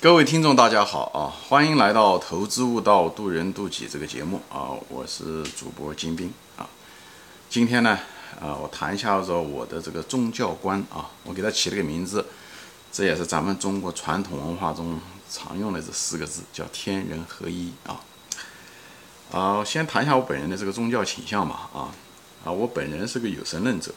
[0.00, 1.26] 各位听众，大家好啊！
[1.48, 4.70] 欢迎来到《投资悟道，渡人渡己》这个节目啊！
[4.88, 6.64] 我是主播金兵啊。
[7.50, 7.98] 今天呢，
[8.40, 11.10] 啊，我谈一下子我的这个宗教观啊。
[11.24, 12.24] 我给它起了个名字，
[12.92, 18.00] 这也是咱们中国传统文化中常用的这四个字，叫天人合一啊。
[19.32, 21.90] 啊，先谈一下我本人的这个宗教倾向吧啊
[22.44, 23.92] 啊，我本人是个有神论者，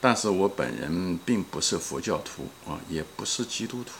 [0.00, 3.92] 但是我本人并不是佛教徒啊，也不是基督徒。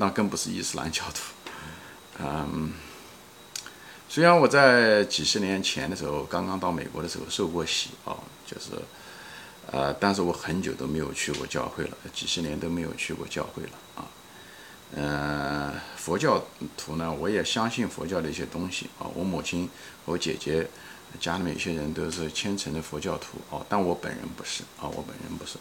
[0.00, 2.72] 那更不是伊斯兰教徒，嗯，
[4.08, 8.14] 虽然我在几十年前的时候刚刚到美国的时候受过洗啊，
[8.46, 8.70] 就是，
[9.72, 14.06] 呃，但是我很久都没有去过教会了，几十年都没有去过教会了啊，
[14.94, 19.68] 嗯，佛教徒呢，我也相信佛教的一些东西啊，我母亲、
[20.04, 20.64] 我姐姐
[21.18, 25.58] 家里面有些人都是虔诚的佛教徒啊，但我本人不是啊，我本人不是，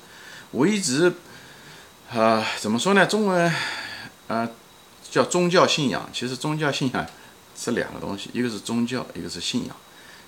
[0.52, 1.12] 我一直，
[2.12, 3.04] 啊，怎么说呢？
[3.08, 3.52] 中文。
[4.28, 4.50] 啊，
[5.10, 7.06] 叫宗教信仰，其实宗教信仰
[7.56, 9.76] 是两个东西，一个是宗教，一个是信仰，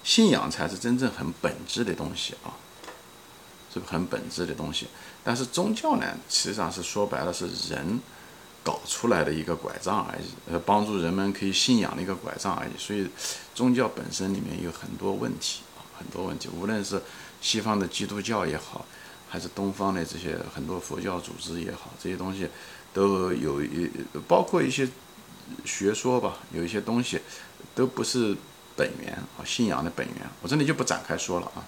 [0.04, 2.56] 信仰才是真正很本质的东西啊，
[3.74, 4.88] 是很本质的东西。
[5.24, 8.00] 但是宗教呢，实际上是说白了是人
[8.64, 12.72] 搞出来的一个拐杖而已，呃，帮助人们可以信仰的一个拐杖而已。
[12.78, 13.06] 所以
[13.54, 17.02] 宗教本身里面有很多问题啊，很多问题，无论是
[17.42, 18.86] 西方的基督教也好，
[19.28, 22.48] 还是东方的这些很多佛教组织也好，这些东西。
[22.94, 23.90] 都有一
[24.28, 24.88] 包括一些
[25.66, 27.20] 学说吧，有一些东西
[27.74, 28.36] 都不是
[28.76, 31.66] 本源啊，信仰的本源，我这里就不展开说了啊。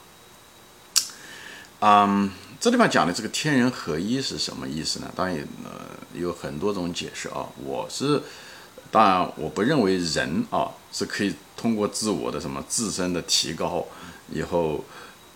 [1.84, 5.12] 嗯，这地方讲的这个天人合一是什么意思呢？
[5.16, 5.72] 当然呃
[6.14, 7.48] 有很多种解释啊。
[7.64, 8.22] 我是
[8.92, 13.84] 当然我不认为人啊是可以通过自我的什么自身的提高
[14.32, 14.86] 以后，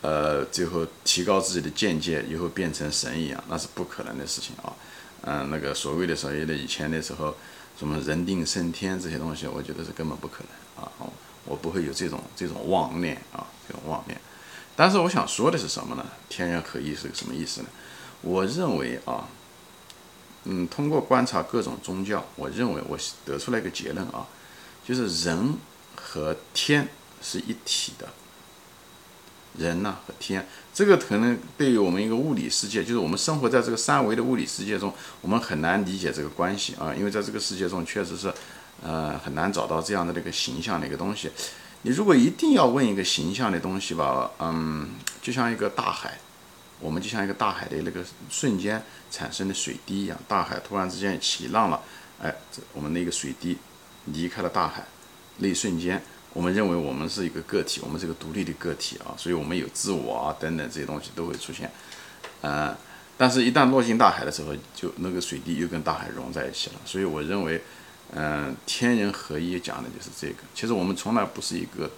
[0.02, 4.72] 呃最后提高自己的见解以后变成神一样，那是不可能的事情啊。
[5.21, 7.35] 嗯，那个所谓的所谓的以前的时候，
[7.77, 10.91] 什么人定胜天这些东西，我觉得是根本不可能啊！
[11.45, 14.19] 我不会有这种这种妄念啊，这种妄念。
[14.75, 16.06] 但是我想说的是什么呢？
[16.29, 17.67] 天人合一是个什么意思呢？
[18.22, 19.28] 我认为啊，
[20.44, 24.28] 嗯，通过观察各种宗教，我认为我得出来一个结论啊，
[24.85, 25.56] 就是人
[25.95, 26.88] 和天
[27.22, 28.07] 是一体的。
[29.57, 38.33] 人呐和天，这个可能对于我们一个物理世界，就是我们生活在这个三维的物理世界中，我们很难理解这个关系啊，因为在这个世界中确实是，
[38.83, 41.31] 呃，很难找到这样的那个形象的一个东西。
[41.83, 44.89] 你如果一定要问一个形象的东西吧，嗯，
[45.21, 46.17] 就像一个大海，
[46.79, 51.81] 我们就像一个大海的那个瞬间产生的水滴一样，大海突然之间起浪了，
[52.22, 53.57] 哎，这我们那个水滴
[54.05, 54.85] 离开了大海，
[55.37, 56.03] 那一瞬间。
[56.35, 61.72] 我们认为我们是一个个体，我们是个独立的个体啊，所以我们有自我啊等等这些东西都会出现，
[62.41, 62.75] 呃，
[63.18, 66.75] 但是，一旦落进大海的时候，就那个水滴又跟大海融在一起了。
[66.84, 67.63] 所以，我认为，
[68.13, 70.44] 嗯，天人合一讲的就是这个。
[70.53, 71.90] 其实我们从来不是一个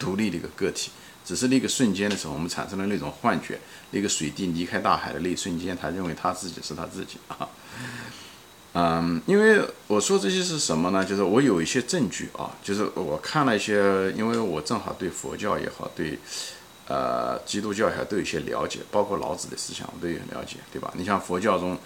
[0.00, 0.90] 独立的一个个体，
[1.24, 3.60] 只是那个瞬间的时候，我们产生了那种幻觉，
[3.92, 7.48] 那个水滴离开大海的那一瞬间，他认为他自己是他自己啊。
[8.72, 11.04] 嗯，因为我说这些是什么呢？
[11.04, 16.16] 就是我有一些证据啊，就是我看了一些，因为我正好对佛教也好，对
[16.86, 20.92] 呃基督教也好都有一些了解，包括老子的思想我都有了解，对吧？
[20.94, 21.76] 你像佛教中，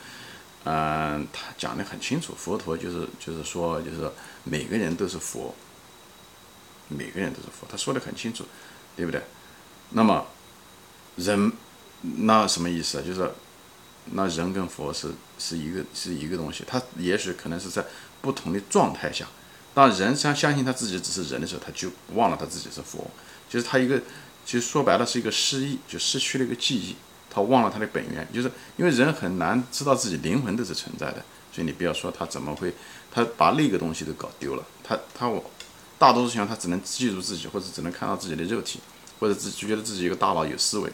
[0.64, 4.10] 嗯，他讲的很清楚，佛陀就是就是说，就是
[4.42, 5.54] 每个人都是佛，
[6.88, 8.44] 每个人都是佛，他说的很清楚，
[8.94, 9.22] 对不对？
[9.92, 10.26] 那么
[11.16, 11.50] 人
[12.18, 13.02] 那什么意思啊？
[13.06, 13.30] 就是。
[14.12, 17.84] 那人跟佛是是一个是一个东西，他也许可能是在
[18.20, 19.26] 不同的状态下，
[19.72, 23.10] 当人相相信他自己只是人的时候，他就忘了他自己是佛，
[23.48, 23.98] 就是他一个，
[24.44, 26.96] 其实说白了是一个失忆，就失去了一个记忆，
[27.30, 32.74] 他忘了他的本源，就是因为人很难知道自己灵魂都是存在的，所以你不要说他怎么会，
[33.10, 35.50] 他把那个东西都搞丢了，他他我
[35.98, 38.80] 大多数情况他只能记住自己，或者只能看到自己的肉体，
[39.18, 40.92] 或者自就觉得自己一个大脑有思维。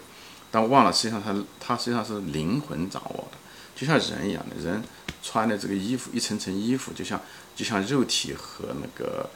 [0.50, 3.38] 但忘了，实际上他他实际上是灵魂掌握的，
[3.76, 4.82] 就像人一样的，人
[5.22, 7.20] 穿的这个衣服一层层衣服，就像
[7.54, 9.30] 就像肉体和那个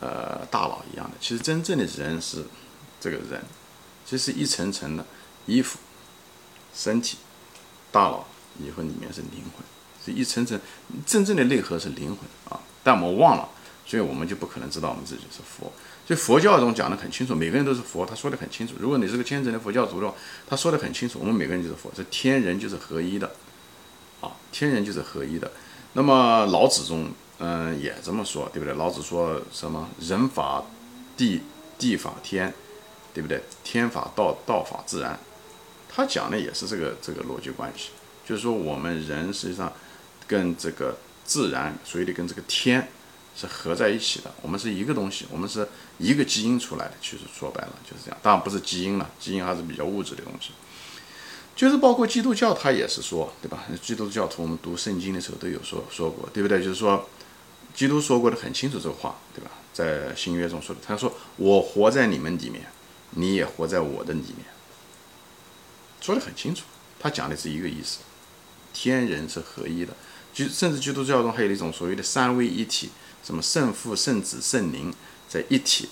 [0.00, 1.16] 呃大脑一样的。
[1.20, 2.44] 其实真正的人是
[3.00, 3.42] 这个人，
[4.04, 5.06] 其实一层层的
[5.46, 5.78] 衣服、
[6.74, 7.18] 身体、
[7.92, 8.26] 大脑
[8.58, 9.64] 以后里面是灵魂，
[10.04, 10.60] 是一层层
[11.06, 12.18] 真正的内核是灵魂
[12.50, 12.60] 啊。
[12.82, 13.48] 但我们忘了，
[13.86, 15.72] 所以我们就不可能知道我们自己是佛。
[16.14, 18.74] 佛教中讲得很清楚，每个人都是佛，他说得很清楚。
[18.78, 20.14] 如果你是个虔诚的佛教徒的话，
[20.48, 23.30] 他说得很清楚，我们每个人就是佛，这天人就是合一的，
[24.20, 25.50] 啊，天人就是合一的。
[25.94, 28.74] 那么老子中，嗯，也这么说，对不对？
[28.74, 29.88] 老子说什么？
[30.00, 30.64] 人法
[31.16, 31.42] 地，
[31.78, 32.52] 地法天，
[33.12, 33.42] 对不对？
[33.62, 35.18] 天法道，道法自然。
[35.94, 37.90] 他讲的也是这个这个逻辑关系，
[38.26, 39.70] 就是说我们人实际上
[40.26, 42.88] 跟这个自然，所以得跟这个天
[43.36, 44.32] 是合在一起的。
[44.42, 45.68] 我们是一个东西，我们是
[45.98, 46.94] 一个基因出来的。
[47.00, 50.50] 其实说白了就是这样，当然不是基因了，基因还是比较物质的东西。
[51.54, 53.64] 就是包括基督教，他也是说，对吧？
[53.82, 56.62] 基督教徒我们读圣经的时候都有说说过，对不对？
[56.62, 57.08] 就是说，
[57.74, 59.50] 基督说过的很清楚这个话，对吧？
[59.72, 62.66] 在新约中说的，他说：“我活在你们里面，
[63.10, 64.46] 你也活在我的里面。”
[66.00, 66.64] 说的很清楚，
[66.98, 68.00] 他讲的是一个意思，
[68.74, 69.94] 天人是合一的。
[70.34, 72.90] 就甚至基督教中还有一种所谓的三位一体，
[73.24, 74.92] 什么圣父、圣子、圣灵
[75.28, 75.88] 在一体。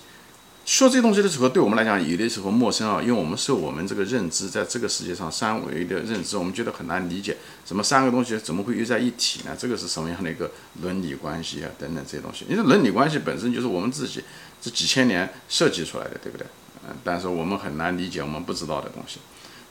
[0.63, 7.35] 说这东西的时候，对我们来讲有的时候陌生啊，因为我们受我们这个认知，在这个世界上三维的认知，我们觉得很难理解，
[7.65, 9.57] 什么三个东西怎么会又在一起呢？
[9.57, 10.51] 这个是什么样的一个
[10.83, 11.69] 伦理关系啊？
[11.79, 14.23] 等等这些东西，因为伦理关系本身就是我们自己
[14.61, 16.45] 这几千年设计出来的，对不对？
[16.87, 19.19] 嗯，但是我们很难理解我们不知道的东西，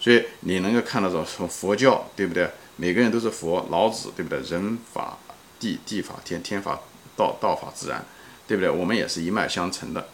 [0.01, 2.51] 所以你能够看到说什么佛教，对不对？
[2.77, 4.41] 每个人都是佛，老子，对不对？
[4.41, 5.17] 人法
[5.61, 6.81] 地，地法天，天法
[7.17, 8.05] 道，道法自然，
[8.47, 8.71] 对不对？
[8.71, 10.09] 我们也是一脉相承的。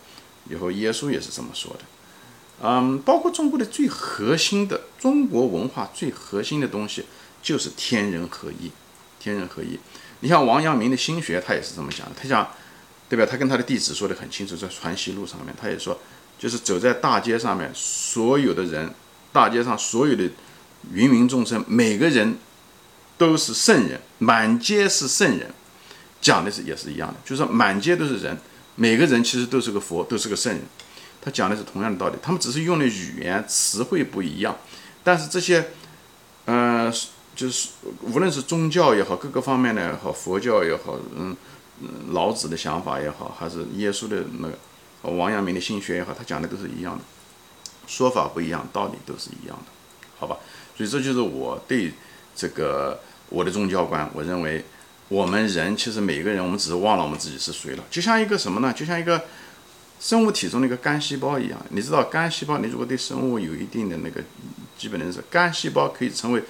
[0.49, 1.81] 以后耶稣也是这么说的，
[2.63, 7.05] 嗯，包括中国的最核心的中国文化最核心的东西
[7.43, 8.71] 就是天人合一，
[9.19, 9.79] 天人合一。
[10.21, 12.49] 你像王阳明的心学，他也是这么讲的，他讲，
[13.09, 13.27] 对吧？
[13.29, 15.99] 他跟他的弟子说的很清楚，在传习录上面，他也说，
[16.39, 18.95] 就是走在大街上面，所有的人，
[19.33, 20.23] 大街上所有的
[20.93, 22.39] 芸芸众生，每个人
[23.19, 25.53] 都是圣人，满街是圣人，
[26.27, 28.37] 讲的是也是一样的，就是说满街都是人。
[28.75, 30.61] 每个人其实都是个佛，都是个圣人，
[31.23, 34.57] 他讲的是同样的道理，他们只是用的语言词汇不一样，
[35.05, 35.69] 但是这些，
[36.47, 36.93] 呃，
[37.37, 37.69] 就是
[38.03, 41.37] 无论是宗教也好，各个方面的也好，佛教也好，嗯，
[42.11, 44.59] 老子的想法也好，还是耶稣的那个
[45.17, 47.05] 王阳明的心学也好，他讲的都是一样的，
[47.87, 49.73] 说法不一样，道理都是一样的，
[50.19, 50.37] 好吧？
[50.77, 51.95] 所以这就是我对
[52.35, 53.01] 这个
[53.31, 54.63] 我的宗教观，我认为。
[55.09, 57.85] 我们人其实每一个人，我们只是忘了我们自己是谁了。
[57.89, 58.73] 就像一个什么呢？
[58.73, 59.23] 就像一个
[60.01, 61.65] 生物体中的一个干细胞一样。
[61.71, 64.21] 你知道，干细胞，你如果对生物有一定的那个
[64.77, 66.43] 基本认识，干细胞可以成为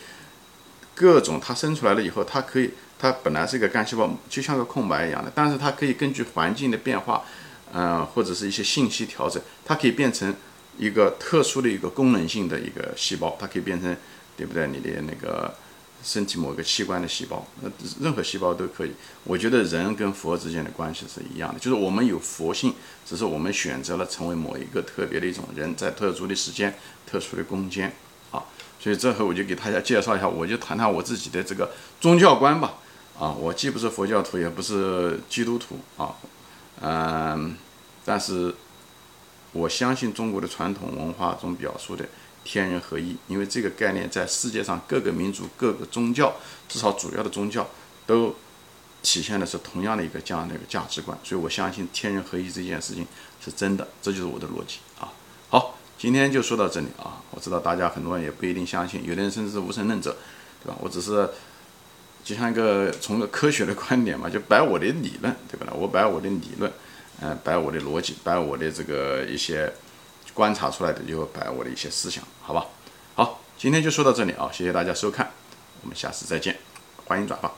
[0.94, 7.22] 各种它生出来了以后，它可以，它本来是一个干细胞，就像个空白一样的，但是它可以根据环境的变化，
[7.74, 10.34] 嗯，或者是一些信息调整，它可以变成
[10.78, 13.94] 一个特殊的一个功能性的一个细胞，它可以变成，
[14.34, 14.66] 对不对？
[14.66, 15.54] 你的那个。
[16.02, 17.70] 身体某个器官的细胞，那
[18.00, 18.92] 任何细胞都可以。
[19.24, 27.92] 我觉得人跟佛之间的关系是一样的，就是我们有佛性，只是我们选择了成为某一个特别的一种人，在特殊的时间、特殊的空间
[28.30, 28.44] 啊。
[28.78, 32.74] 所以这回我就给大家介绍一下，我就谈谈我自己的这个宗教观吧。
[33.18, 36.14] 啊，我既不是佛教徒，也不是基督徒啊，
[36.80, 37.56] 嗯，
[38.04, 38.54] 但是
[39.52, 42.04] 我相信中国的传统文化中表述的。
[42.46, 46.36] 天人合一，因为这个概念在世界上各个民族、各个宗教，
[46.68, 47.68] 至少主要的宗教
[48.06, 48.36] 都
[49.02, 53.04] 体现的是同样的一个这样的一个价值观，所以我相信天人合一这件事情
[53.44, 55.12] 是真的，这就是我的逻辑啊。
[55.48, 57.20] 好，今天就说到这里啊。
[57.32, 60.16] 我知道大家很多人也不一定相信，有的人甚至是无神论者，
[60.62, 60.78] 对吧？
[60.80, 61.28] 我只是
[62.24, 65.72] 就像一个从个科学的观点嘛，就摆我的理论，对吧？
[65.74, 66.72] 我摆我的理论，
[67.20, 69.72] 嗯，摆我的逻辑，摆我的这个一些。
[70.36, 72.66] 观察出来的就摆我的一些思想，好吧？
[73.14, 75.30] 好，今天就说到这里啊，谢谢大家收看，
[75.80, 76.58] 我们下次再见，
[77.06, 77.50] 欢迎转发。